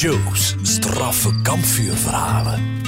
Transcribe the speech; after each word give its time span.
Joe's 0.00 0.54
straffe 0.62 1.40
kampvuurverhalen. 1.42 2.82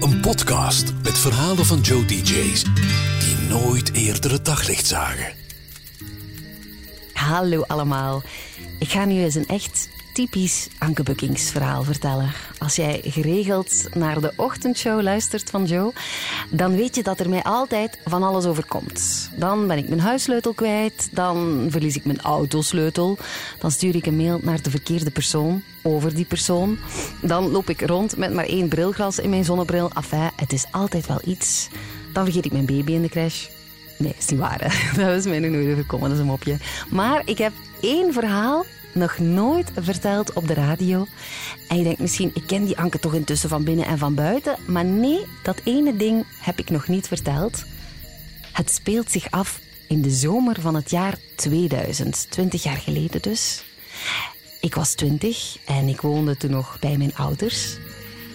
Een 0.00 0.20
podcast 0.20 0.92
met 1.02 1.18
verhalen 1.18 1.66
van 1.66 1.80
Joe 1.80 2.04
DJ's 2.04 2.64
die 3.18 3.48
nooit 3.48 3.92
eerder 3.92 4.30
het 4.30 4.44
daglicht 4.44 4.86
zagen. 4.86 5.32
Hallo 7.12 7.62
allemaal. 7.62 8.22
Ik 8.78 8.88
ga 8.88 9.04
nu 9.04 9.22
eens 9.22 9.34
een 9.34 9.46
echt 9.46 9.88
typisch 10.14 10.68
Anke 10.78 11.02
Buckings 11.02 11.50
verhaal 11.50 11.82
vertellen. 11.82 12.32
Als 12.58 12.76
jij 12.76 13.00
geregeld 13.04 13.88
naar 13.94 14.20
de 14.20 14.32
ochtendshow 14.36 15.02
luistert 15.02 15.50
van 15.50 15.64
Joe, 15.64 15.92
dan 16.50 16.76
weet 16.76 16.94
je 16.94 17.02
dat 17.02 17.20
er 17.20 17.28
mij 17.28 17.42
altijd 17.42 17.98
van 18.04 18.22
alles 18.22 18.44
overkomt. 18.44 19.30
Dan 19.36 19.66
ben 19.66 19.78
ik 19.78 19.88
mijn 19.88 20.00
huissleutel 20.00 20.52
kwijt, 20.52 21.08
dan 21.12 21.66
verlies 21.70 21.96
ik 21.96 22.04
mijn 22.04 22.20
autosleutel, 22.20 23.18
dan 23.58 23.70
stuur 23.70 23.94
ik 23.94 24.06
een 24.06 24.16
mail 24.16 24.40
naar 24.42 24.62
de 24.62 24.70
verkeerde 24.70 25.10
persoon 25.10 25.62
over 25.82 26.14
die 26.14 26.24
persoon. 26.24 26.78
Dan 27.20 27.50
loop 27.50 27.70
ik 27.70 27.86
rond 27.86 28.16
met 28.16 28.32
maar 28.32 28.44
één 28.44 28.68
brilglas 28.68 29.18
in 29.18 29.30
mijn 29.30 29.44
zonnebril. 29.44 29.90
Enfin, 29.94 30.30
het 30.36 30.52
is 30.52 30.66
altijd 30.70 31.06
wel 31.06 31.20
iets. 31.24 31.68
Dan 32.12 32.24
vergeet 32.24 32.44
ik 32.44 32.52
mijn 32.52 32.66
baby 32.66 32.92
in 32.92 33.02
de 33.02 33.08
crash. 33.08 33.46
Nee, 33.98 34.14
is 34.18 34.26
niet 34.26 34.40
waar. 34.40 34.60
hè. 34.64 34.96
Dat 35.06 35.18
is 35.18 35.24
mij 35.24 35.38
nog 35.38 35.50
nooit 35.50 35.72
overkomen, 35.72 36.08
dat 36.08 36.16
is 36.16 36.22
een 36.22 36.30
mopje. 36.30 36.56
Maar 36.90 37.22
ik 37.24 37.38
heb 37.38 37.52
één 37.80 38.12
verhaal 38.12 38.64
nog 38.92 39.18
nooit 39.18 39.70
verteld 39.80 40.32
op 40.32 40.48
de 40.48 40.54
radio. 40.54 41.06
En 41.68 41.76
je 41.76 41.82
denkt 41.82 42.00
misschien, 42.00 42.30
ik 42.34 42.46
ken 42.46 42.64
die 42.64 42.78
Anke 42.78 42.98
toch 42.98 43.14
intussen 43.14 43.48
van 43.48 43.64
binnen 43.64 43.86
en 43.86 43.98
van 43.98 44.14
buiten. 44.14 44.56
Maar 44.66 44.84
nee, 44.84 45.26
dat 45.42 45.60
ene 45.64 45.96
ding 45.96 46.24
heb 46.38 46.58
ik 46.58 46.70
nog 46.70 46.88
niet 46.88 47.08
verteld. 47.08 47.64
Het 48.52 48.70
speelt 48.70 49.10
zich 49.10 49.30
af 49.30 49.60
in 49.88 50.02
de 50.02 50.10
zomer 50.10 50.60
van 50.60 50.74
het 50.74 50.90
jaar 50.90 51.18
2000, 51.36 52.26
20 52.30 52.62
jaar 52.62 52.76
geleden 52.76 53.22
dus. 53.22 53.64
Ik 54.62 54.74
was 54.74 54.94
20 54.94 55.56
en 55.64 55.88
ik 55.88 56.00
woonde 56.00 56.36
toen 56.36 56.50
nog 56.50 56.78
bij 56.80 56.96
mijn 56.96 57.14
ouders. 57.16 57.76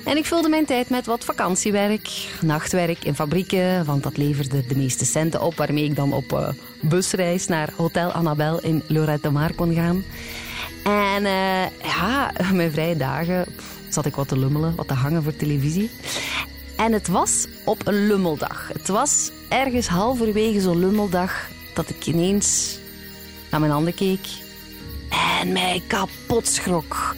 En 0.05 0.18
ik 0.18 0.26
vulde 0.26 0.49
mijn 0.49 0.66
tijd 0.66 0.90
met 0.90 1.05
wat 1.05 1.24
vakantiewerk, 1.24 2.10
nachtwerk 2.41 3.04
in 3.04 3.15
fabrieken, 3.15 3.85
want 3.85 4.04
dat 4.04 4.18
leverde 4.18 4.66
de 4.68 4.76
meeste 4.76 5.05
centen 5.05 5.41
op 5.41 5.55
waarmee 5.55 5.84
ik 5.84 5.96
dan 5.96 6.13
op 6.13 6.34
eh, 6.34 6.49
busreis 6.82 7.48
naar 7.48 7.74
Hotel 7.76 8.12
Annabel 8.12 8.62
in 8.62 8.84
Lorette 8.88 9.27
de 9.27 9.34
Mar 9.34 9.54
kon 9.54 9.74
gaan. 9.74 10.04
En 10.84 11.26
eh, 11.26 11.82
ja, 11.84 12.32
mijn 12.54 12.71
vrije 12.71 12.98
dagen 12.98 13.46
zat 13.90 14.05
ik 14.05 14.16
wat 14.16 14.27
te 14.27 14.40
lummelen, 14.40 14.76
wat 14.76 14.88
te 14.88 14.94
hangen 14.94 15.23
voor 15.23 15.35
televisie. 15.35 15.90
En 16.77 16.94
het 16.94 17.07
was 17.07 17.46
op 17.66 17.88
een 17.88 18.07
lummeldag. 18.07 18.70
Het 18.73 18.88
was 18.88 19.32
ergens 19.49 19.88
halverwege 19.88 20.62
zo'n 20.62 20.79
lummeldag 20.79 21.49
dat 21.73 21.90
ik 21.90 22.05
ineens 22.05 22.79
naar 23.49 23.60
mijn 23.60 23.71
handen 23.71 23.94
keek 23.94 24.46
en 25.40 25.52
mij 25.52 25.82
kapot 25.88 26.48
schrok. 26.48 27.16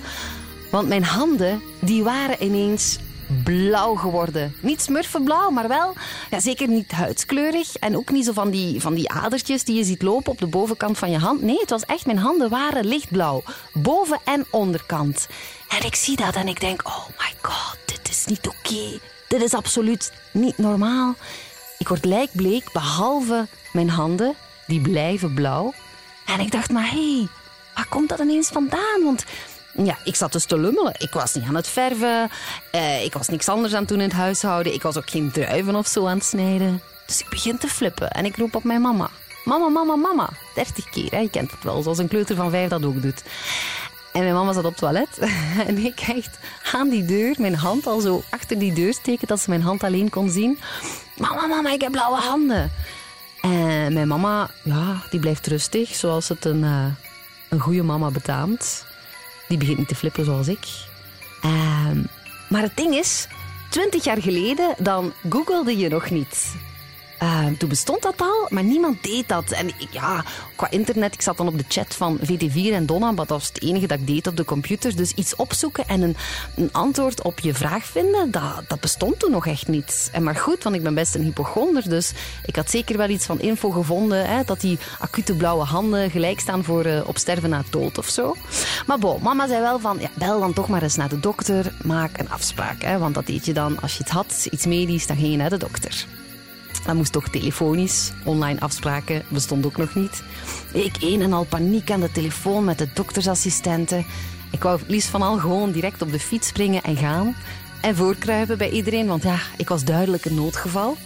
Want 0.71 0.87
mijn 0.87 1.03
handen, 1.03 1.61
die 1.79 2.03
waren 2.03 2.43
ineens 2.43 2.97
blauw 3.43 3.95
geworden. 3.95 4.55
Niet 4.59 4.81
smurfenblauw, 4.81 5.49
maar 5.49 5.67
wel 5.67 5.93
ja, 6.29 6.39
zeker 6.39 6.67
niet 6.67 6.91
huidskleurig. 6.91 7.75
En 7.75 7.97
ook 7.97 8.11
niet 8.11 8.25
zo 8.25 8.31
van 8.33 8.49
die, 8.49 8.81
van 8.81 8.93
die 8.93 9.09
adertjes 9.11 9.63
die 9.63 9.75
je 9.75 9.83
ziet 9.83 10.01
lopen 10.01 10.31
op 10.31 10.39
de 10.39 10.47
bovenkant 10.47 10.97
van 10.97 11.11
je 11.11 11.17
hand. 11.17 11.41
Nee, 11.41 11.59
het 11.59 11.69
was 11.69 11.85
echt, 11.85 12.05
mijn 12.05 12.17
handen 12.17 12.49
waren 12.49 12.85
lichtblauw. 12.85 13.43
Boven- 13.73 14.21
en 14.23 14.45
onderkant. 14.49 15.27
En 15.79 15.85
ik 15.85 15.95
zie 15.95 16.15
dat 16.15 16.35
en 16.35 16.47
ik 16.47 16.59
denk, 16.59 16.87
oh 16.87 17.07
my 17.07 17.33
god, 17.41 17.77
dit 17.85 18.09
is 18.09 18.25
niet 18.25 18.47
oké. 18.47 18.99
Dit 19.27 19.41
is 19.41 19.53
absoluut 19.53 20.11
niet 20.31 20.57
normaal. 20.57 21.15
Ik 21.77 21.87
word 21.87 22.05
lijkbleek, 22.05 22.71
behalve 22.71 23.47
mijn 23.71 23.89
handen, 23.89 24.35
die 24.67 24.81
blijven 24.81 25.33
blauw. 25.33 25.73
En 26.25 26.39
ik 26.39 26.51
dacht, 26.51 26.71
maar 26.71 26.91
hé, 26.91 27.17
hey, 27.17 27.27
waar 27.79 27.87
komt 27.89 28.09
dat 28.09 28.19
ineens 28.19 28.47
vandaan? 28.47 29.03
Want 29.03 29.25
ja, 29.83 29.97
ik 30.03 30.15
zat 30.15 30.31
dus 30.31 30.45
te 30.45 30.59
lummelen. 30.59 30.93
Ik 30.97 31.13
was 31.13 31.33
niet 31.33 31.47
aan 31.47 31.55
het 31.55 31.67
verven. 31.67 32.29
Eh, 32.71 33.03
ik 33.03 33.13
was 33.13 33.27
niks 33.27 33.47
anders 33.47 33.73
aan 33.73 33.79
het 33.79 33.89
doen 33.89 33.97
in 34.01 34.07
het 34.07 34.17
huishouden. 34.17 34.73
Ik 34.73 34.81
was 34.81 34.97
ook 34.97 35.09
geen 35.09 35.31
druiven 35.31 35.75
of 35.75 35.87
zo 35.87 36.07
aan 36.07 36.17
het 36.17 36.25
snijden. 36.25 36.81
Dus 37.05 37.19
ik 37.19 37.29
begin 37.29 37.57
te 37.57 37.67
flippen 37.67 38.11
en 38.11 38.25
ik 38.25 38.37
roep 38.37 38.55
op 38.55 38.63
mijn 38.63 38.81
mama. 38.81 39.09
Mama, 39.43 39.67
mama, 39.67 39.95
mama. 39.95 40.29
Dertig 40.55 40.89
keer, 40.89 41.11
hè? 41.11 41.17
je 41.17 41.29
kent 41.29 41.51
het 41.51 41.63
wel, 41.63 41.81
zoals 41.81 41.97
een 41.97 42.07
kleuter 42.07 42.35
van 42.35 42.49
vijf 42.49 42.69
dat 42.69 42.85
ook 42.85 43.01
doet. 43.01 43.23
En 44.13 44.21
mijn 44.21 44.33
mama 44.33 44.53
zat 44.53 44.65
op 44.65 44.69
het 44.69 44.79
toilet 44.79 45.17
en 45.67 45.77
ik 45.77 45.99
echt 45.99 46.37
aan 46.73 46.89
die 46.89 47.05
deur, 47.05 47.35
mijn 47.37 47.55
hand 47.55 47.87
al 47.87 47.99
zo 47.99 48.23
achter 48.29 48.59
die 48.59 48.73
deur 48.73 48.93
steken, 48.93 49.27
dat 49.27 49.39
ze 49.39 49.49
mijn 49.49 49.61
hand 49.61 49.83
alleen 49.83 50.09
kon 50.09 50.29
zien. 50.29 50.59
Mama, 51.17 51.47
mama, 51.47 51.71
ik 51.71 51.81
heb 51.81 51.91
blauwe 51.91 52.17
handen. 52.17 52.71
En 53.41 53.93
mijn 53.93 54.07
mama, 54.07 54.49
ja, 54.63 55.03
die 55.09 55.19
blijft 55.19 55.47
rustig, 55.47 55.95
zoals 55.95 56.29
het 56.29 56.45
een, 56.45 56.63
uh, 56.63 56.85
een 57.49 57.59
goede 57.59 57.83
mama 57.83 58.09
betaamt. 58.11 58.85
Die 59.47 59.57
begint 59.57 59.77
niet 59.77 59.87
te 59.87 59.95
flippen 59.95 60.25
zoals 60.25 60.47
ik. 60.47 60.67
Um, 61.45 62.07
maar 62.49 62.61
het 62.61 62.77
ding 62.77 62.95
is, 62.95 63.27
twintig 63.69 64.03
jaar 64.03 64.21
geleden, 64.21 64.75
dan 64.77 65.13
googelde 65.29 65.77
je 65.77 65.89
nog 65.89 66.09
niet. 66.09 66.55
Uh, 67.23 67.45
toen 67.57 67.69
bestond 67.69 68.01
dat 68.01 68.21
al, 68.21 68.47
maar 68.49 68.63
niemand 68.63 69.03
deed 69.03 69.27
dat. 69.27 69.51
En 69.51 69.67
ik, 69.67 69.87
ja, 69.91 70.23
qua 70.55 70.69
internet, 70.69 71.13
ik 71.13 71.21
zat 71.21 71.37
dan 71.37 71.47
op 71.47 71.57
de 71.57 71.65
chat 71.67 71.95
van 71.95 72.19
VT4 72.19 72.71
en 72.71 72.85
Donna, 72.85 73.05
maar 73.05 73.15
dat 73.15 73.29
was 73.29 73.47
het 73.47 73.61
enige 73.61 73.87
dat 73.87 73.99
ik 73.99 74.07
deed 74.07 74.27
op 74.27 74.37
de 74.37 74.45
computer. 74.45 74.95
Dus 74.95 75.13
iets 75.13 75.35
opzoeken 75.35 75.87
en 75.87 76.01
een, 76.01 76.15
een 76.55 76.69
antwoord 76.71 77.21
op 77.21 77.39
je 77.39 77.53
vraag 77.53 77.85
vinden, 77.85 78.31
dat, 78.31 78.63
dat 78.67 78.79
bestond 78.79 79.19
toen 79.19 79.31
nog 79.31 79.47
echt 79.47 79.67
niet. 79.67 80.09
En 80.11 80.23
maar 80.23 80.35
goed, 80.35 80.63
want 80.63 80.75
ik 80.75 80.83
ben 80.83 80.93
best 80.93 81.15
een 81.15 81.23
hypochonder, 81.23 81.89
dus 81.89 82.11
ik 82.45 82.55
had 82.55 82.69
zeker 82.69 82.97
wel 82.97 83.09
iets 83.09 83.25
van 83.25 83.39
info 83.39 83.69
gevonden, 83.69 84.27
hè, 84.27 84.43
dat 84.43 84.61
die 84.61 84.79
acute 84.99 85.35
blauwe 85.35 85.63
handen 85.63 86.11
gelijk 86.11 86.39
staan 86.39 86.63
voor 86.63 86.85
uh, 86.85 87.07
op 87.07 87.17
sterven 87.17 87.49
na 87.49 87.63
dood 87.69 87.97
of 87.97 88.07
zo. 88.07 88.35
Maar 88.85 88.99
bon, 88.99 89.21
mama 89.21 89.47
zei 89.47 89.61
wel 89.61 89.79
van, 89.79 89.99
ja, 89.99 90.09
bel 90.13 90.39
dan 90.39 90.53
toch 90.53 90.67
maar 90.67 90.83
eens 90.83 90.95
naar 90.95 91.09
de 91.09 91.19
dokter, 91.19 91.73
maak 91.83 92.19
een 92.19 92.29
afspraak. 92.29 92.81
Hè, 92.81 92.97
want 92.97 93.15
dat 93.15 93.25
deed 93.25 93.45
je 93.45 93.53
dan, 93.53 93.81
als 93.81 93.97
je 93.97 94.03
het 94.03 94.11
had, 94.11 94.47
iets 94.51 94.65
medisch, 94.65 95.07
dan 95.07 95.17
ging 95.17 95.31
je 95.31 95.37
naar 95.37 95.49
de 95.49 95.57
dokter. 95.57 96.18
Dat 96.85 96.95
moest 96.95 97.11
toch 97.11 97.27
telefonisch. 97.27 98.11
Online 98.23 98.59
afspraken 98.59 99.23
bestond 99.27 99.65
ook 99.65 99.77
nog 99.77 99.95
niet. 99.95 100.23
Ik 100.73 100.95
een 100.99 101.21
en 101.21 101.33
al 101.33 101.43
paniek 101.43 101.91
aan 101.91 101.99
de 101.99 102.11
telefoon 102.11 102.63
met 102.63 102.77
de 102.77 102.87
doktersassistenten. 102.93 104.05
Ik 104.51 104.63
wou 104.63 104.79
liefst 104.87 105.09
van 105.09 105.21
al 105.21 105.37
gewoon 105.37 105.71
direct 105.71 106.01
op 106.01 106.11
de 106.11 106.19
fiets 106.19 106.47
springen 106.47 106.83
en 106.83 106.97
gaan. 106.97 107.35
En 107.81 107.95
voorkruipen 107.95 108.57
bij 108.57 108.69
iedereen, 108.69 109.07
want 109.07 109.23
ja, 109.23 109.37
ik 109.57 109.69
was 109.69 109.83
duidelijk 109.83 110.25
een 110.25 110.35
noodgeval. 110.35 110.97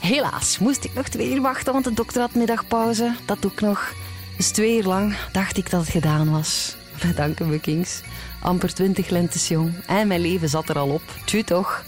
Helaas 0.00 0.58
moest 0.58 0.84
ik 0.84 0.94
nog 0.94 1.08
twee 1.08 1.34
uur 1.34 1.40
wachten, 1.40 1.72
want 1.72 1.84
de 1.84 1.94
dokter 1.94 2.20
had 2.20 2.34
middagpauze. 2.34 3.14
Dat 3.26 3.42
doe 3.42 3.52
ik 3.52 3.60
nog. 3.60 3.92
Dus 4.36 4.50
twee 4.50 4.76
uur 4.76 4.84
lang 4.84 5.16
dacht 5.32 5.56
ik 5.56 5.70
dat 5.70 5.80
het 5.80 5.90
gedaan 5.90 6.30
was. 6.30 6.76
Dank 7.14 7.40
u, 7.40 7.58
Kings. 7.58 8.00
Amper 8.40 8.74
twintig 8.74 9.08
lentes 9.08 9.48
jong. 9.48 9.72
En 9.86 10.08
mijn 10.08 10.20
leven 10.20 10.48
zat 10.48 10.68
er 10.68 10.78
al 10.78 10.88
op. 10.88 11.02
Tju 11.24 11.42
toch. 11.42 11.84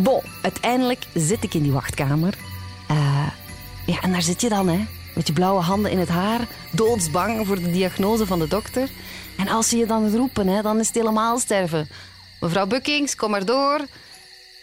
Bon, 0.00 0.20
uiteindelijk 0.42 1.06
zit 1.14 1.44
ik 1.44 1.54
in 1.54 1.62
die 1.62 1.72
wachtkamer. 1.72 2.34
Uh, 2.90 3.26
ja, 3.86 4.00
en 4.00 4.12
daar 4.12 4.22
zit 4.22 4.40
je 4.40 4.48
dan, 4.48 4.68
hè. 4.68 4.86
Met 5.14 5.26
je 5.26 5.32
blauwe 5.32 5.60
handen 5.60 5.90
in 5.90 5.98
het 5.98 6.08
haar. 6.08 6.40
Doodsbang 6.70 7.46
voor 7.46 7.56
de 7.60 7.70
diagnose 7.70 8.26
van 8.26 8.38
de 8.38 8.48
dokter. 8.48 8.88
En 9.36 9.48
als 9.48 9.68
ze 9.68 9.76
je 9.76 9.86
dan 9.86 10.16
roepen, 10.16 10.46
hè, 10.46 10.62
dan 10.62 10.78
is 10.78 10.86
het 10.86 10.96
helemaal 10.96 11.38
sterven. 11.38 11.88
Mevrouw 12.40 12.66
Buckings, 12.66 13.16
kom 13.16 13.30
maar 13.30 13.44
door. 13.44 13.80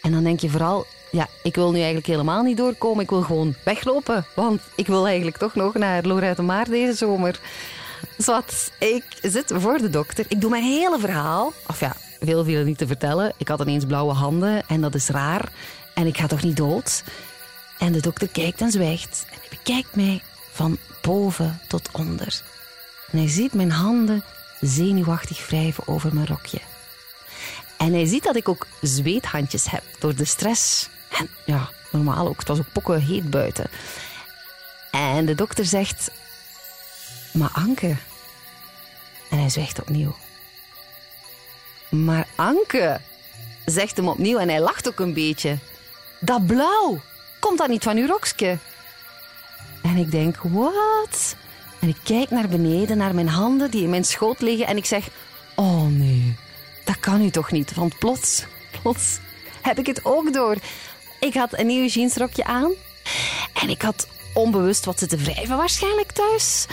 En 0.02 0.12
dan 0.12 0.24
denk 0.24 0.40
je 0.40 0.48
vooral... 0.48 0.86
Ja, 1.10 1.28
ik 1.42 1.54
wil 1.54 1.70
nu 1.70 1.76
eigenlijk 1.76 2.06
helemaal 2.06 2.42
niet 2.42 2.56
doorkomen. 2.56 3.02
Ik 3.02 3.10
wil 3.10 3.22
gewoon 3.22 3.54
weglopen. 3.64 4.26
Want 4.34 4.60
ik 4.74 4.86
wil 4.86 5.06
eigenlijk 5.06 5.36
toch 5.36 5.54
nog 5.54 5.74
naar 5.74 6.04
Lorette 6.04 6.42
Maar 6.42 6.68
deze 6.68 6.96
zomer. 6.96 7.40
Zwat, 8.18 8.70
ik 8.78 9.04
zit 9.22 9.52
voor 9.54 9.78
de 9.78 9.90
dokter. 9.90 10.24
Ik 10.28 10.40
doe 10.40 10.50
mijn 10.50 10.62
hele 10.62 10.98
verhaal. 10.98 11.52
Of 11.66 11.80
ja, 11.80 11.96
veel 12.26 12.44
viel 12.44 12.64
niet 12.64 12.78
te 12.78 12.86
vertellen. 12.86 13.32
Ik 13.36 13.48
had 13.48 13.60
ineens 13.60 13.84
blauwe 13.84 14.12
handen 14.12 14.62
en 14.68 14.80
dat 14.80 14.94
is 14.94 15.08
raar. 15.08 15.48
En 15.94 16.06
ik 16.06 16.18
ga 16.18 16.26
toch 16.26 16.42
niet 16.42 16.56
dood? 16.56 17.04
En 17.78 17.92
de 17.92 18.00
dokter 18.00 18.28
kijkt 18.28 18.60
en 18.60 18.70
zwijgt. 18.70 19.26
En 19.30 19.38
hij 19.40 19.48
bekijkt 19.58 19.96
mij 19.96 20.22
van 20.52 20.78
boven 21.02 21.60
tot 21.68 21.88
onder. 21.92 22.42
En 23.10 23.18
hij 23.18 23.28
ziet 23.28 23.54
mijn 23.54 23.70
handen 23.70 24.24
zenuwachtig 24.60 25.46
wrijven 25.46 25.88
over 25.88 26.14
mijn 26.14 26.26
rokje. 26.26 26.60
En 27.76 27.92
hij 27.92 28.06
ziet 28.06 28.22
dat 28.22 28.36
ik 28.36 28.48
ook 28.48 28.66
zweethandjes 28.80 29.70
heb 29.70 29.82
door 29.98 30.14
de 30.14 30.24
stress. 30.24 30.88
En 31.18 31.28
ja, 31.44 31.68
normaal 31.90 32.28
ook. 32.28 32.38
Het 32.38 32.48
was 32.48 32.58
ook 32.58 32.72
pokken 32.72 33.00
heet 33.00 33.30
buiten. 33.30 33.70
En 34.90 35.26
de 35.26 35.34
dokter 35.34 35.64
zegt... 35.64 36.10
Maar 37.32 37.50
Anke... 37.52 37.96
En 39.30 39.38
hij 39.38 39.50
zwijgt 39.50 39.80
opnieuw. 39.80 40.16
Maar 41.88 42.26
Anke, 42.34 43.00
zegt 43.64 43.96
hem 43.96 44.08
opnieuw 44.08 44.38
en 44.38 44.48
hij 44.48 44.60
lacht 44.60 44.88
ook 44.88 45.00
een 45.00 45.14
beetje. 45.14 45.58
Dat 46.20 46.46
blauw, 46.46 47.00
komt 47.38 47.58
dat 47.58 47.68
niet 47.68 47.82
van 47.82 47.96
uw 47.96 48.06
rokske? 48.06 48.58
En 49.82 49.96
ik 49.96 50.10
denk, 50.10 50.36
wat? 50.42 51.36
En 51.80 51.88
ik 51.88 51.96
kijk 52.04 52.30
naar 52.30 52.48
beneden, 52.48 52.96
naar 52.96 53.14
mijn 53.14 53.28
handen 53.28 53.70
die 53.70 53.82
in 53.82 53.90
mijn 53.90 54.04
schoot 54.04 54.40
liggen 54.40 54.66
en 54.66 54.76
ik 54.76 54.84
zeg, 54.84 55.08
oh 55.54 55.86
nee, 55.86 56.36
dat 56.84 57.00
kan 57.00 57.22
u 57.22 57.30
toch 57.30 57.50
niet? 57.50 57.74
Want 57.74 57.98
plots, 57.98 58.44
plots 58.82 59.18
heb 59.62 59.78
ik 59.78 59.86
het 59.86 60.04
ook 60.04 60.32
door. 60.32 60.56
Ik 61.20 61.34
had 61.34 61.58
een 61.58 61.66
nieuw 61.66 61.86
jeansrokje 61.86 62.44
aan 62.44 62.72
en 63.52 63.68
ik 63.68 63.82
had 63.82 64.06
onbewust 64.34 64.84
wat 64.84 64.98
zitten 64.98 65.18
wrijven 65.18 65.56
waarschijnlijk 65.56 66.12
thuis. 66.12 66.66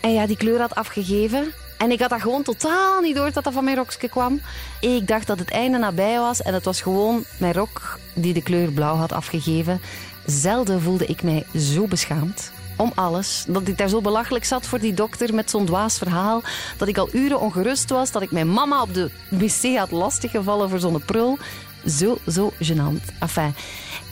En 0.00 0.12
ja, 0.12 0.26
die 0.26 0.36
kleur 0.36 0.60
had 0.60 0.74
afgegeven. 0.74 1.52
En 1.84 1.90
ik 1.90 2.00
had 2.00 2.10
dat 2.10 2.20
gewoon 2.20 2.42
totaal 2.42 3.00
niet 3.00 3.14
door 3.14 3.32
dat 3.32 3.44
dat 3.44 3.52
van 3.52 3.64
mijn 3.64 3.76
rokje 3.76 4.08
kwam. 4.08 4.40
Ik 4.80 5.06
dacht 5.06 5.26
dat 5.26 5.38
het 5.38 5.50
einde 5.50 5.78
nabij 5.78 6.18
was 6.18 6.42
en 6.42 6.54
het 6.54 6.64
was 6.64 6.80
gewoon 6.80 7.24
mijn 7.36 7.52
rok 7.52 7.98
die 8.14 8.32
de 8.32 8.42
kleur 8.42 8.72
blauw 8.72 8.96
had 8.96 9.12
afgegeven. 9.12 9.80
Zelden 10.26 10.80
voelde 10.82 11.06
ik 11.06 11.22
mij 11.22 11.46
zo 11.56 11.86
beschaamd 11.86 12.52
om 12.76 12.92
alles. 12.94 13.44
Dat 13.48 13.68
ik 13.68 13.78
daar 13.78 13.88
zo 13.88 14.00
belachelijk 14.00 14.44
zat 14.44 14.66
voor 14.66 14.78
die 14.78 14.94
dokter 14.94 15.34
met 15.34 15.50
zo'n 15.50 15.64
dwaas 15.64 15.98
verhaal. 15.98 16.42
Dat 16.76 16.88
ik 16.88 16.98
al 16.98 17.08
uren 17.12 17.40
ongerust 17.40 17.90
was. 17.90 18.10
Dat 18.10 18.22
ik 18.22 18.30
mijn 18.30 18.52
mama 18.52 18.82
op 18.82 18.94
de 18.94 19.10
wc 19.28 19.76
had 19.76 19.90
lastiggevallen 19.90 20.70
voor 20.70 20.78
zo'n 20.78 21.04
prul. 21.04 21.38
Zo, 21.86 22.18
zo 22.28 22.52
gênant. 22.62 23.18
Enfin, 23.18 23.54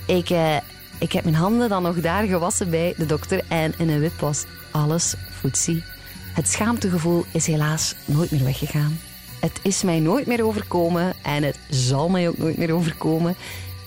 ik, 0.06 0.30
eh, 0.30 0.56
ik 0.98 1.12
heb 1.12 1.24
mijn 1.24 1.36
handen 1.36 1.68
dan 1.68 1.82
nog 1.82 2.00
daar 2.00 2.24
gewassen 2.24 2.70
bij 2.70 2.94
de 2.96 3.06
dokter. 3.06 3.40
En 3.48 3.74
in 3.78 3.88
een 3.88 4.00
wip 4.00 4.20
was 4.20 4.44
alles 4.70 5.14
voetzie. 5.30 5.91
Het 6.32 6.48
schaamtegevoel 6.48 7.24
is 7.32 7.46
helaas 7.46 7.94
nooit 8.04 8.30
meer 8.30 8.44
weggegaan. 8.44 8.98
Het 9.40 9.60
is 9.62 9.82
mij 9.82 10.00
nooit 10.00 10.26
meer 10.26 10.44
overkomen 10.44 11.14
en 11.22 11.42
het 11.42 11.58
zal 11.68 12.08
mij 12.08 12.28
ook 12.28 12.38
nooit 12.38 12.56
meer 12.56 12.72
overkomen. 12.72 13.36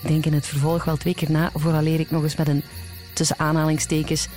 Ik 0.02 0.08
denk 0.08 0.26
in 0.26 0.34
het 0.34 0.46
vervolg 0.46 0.84
wel 0.84 0.98
twee 0.98 1.16
keer 1.16 1.32
na, 1.32 1.52
vooraleer 1.54 2.00
ik 2.00 2.12
nog 2.12 2.24
eens 2.24 2.36
met 2.36 2.48
een 2.48 2.64
tussen 3.14 3.40
aanhalingstekens 3.40 4.28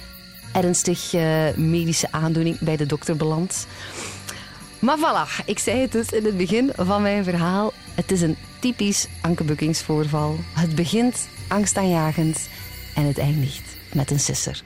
ernstig 0.53 1.13
uh, 1.13 1.55
medische 1.57 2.13
aandoening 2.13 2.59
bij 2.59 2.77
de 2.77 2.87
dokter 2.87 3.17
beland. 3.17 3.67
Maar 4.79 4.99
voilà, 4.99 5.45
ik 5.45 5.59
zei 5.59 5.81
het 5.81 5.93
dus 5.93 6.09
in 6.09 6.25
het 6.25 6.37
begin 6.37 6.73
van 6.77 7.03
mijn 7.03 7.25
verhaal. 7.25 7.73
Het 7.95 8.13
is 8.13 8.21
een 8.21 8.37
typisch 8.59 9.07
ankebukkingsvoorval. 9.21 10.39
Het 10.53 10.75
begint 10.75 11.29
angstaanjagend 11.49 12.49
en 12.95 13.05
het 13.05 13.19
eindigt 13.19 13.77
met 13.93 14.11
een 14.11 14.21
sisser. 14.21 14.63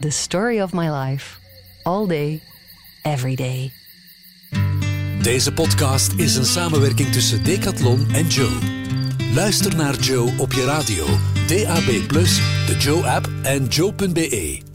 The 0.00 0.10
story 0.10 0.60
of 0.60 0.72
my 0.72 0.90
life. 0.90 1.38
All 1.82 2.06
day, 2.06 2.40
Deze 5.22 5.52
podcast 5.52 6.12
is 6.12 6.36
een 6.36 6.44
samenwerking 6.44 7.12
tussen 7.12 7.44
Decathlon 7.44 8.06
en 8.12 8.26
Joe. 8.26 8.58
Luister 9.34 9.76
naar 9.76 9.94
Joe 9.94 10.32
op 10.38 10.52
je 10.52 10.64
radio, 10.64 11.06
DAB+, 11.46 12.08
de 12.66 12.76
Joe-app 12.78 13.28
en 13.42 13.66
joe.be. 13.66 14.65